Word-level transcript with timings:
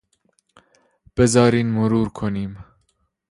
بذارین 1.17 1.67
مرور 1.69 2.09
کنیم. 2.09 2.57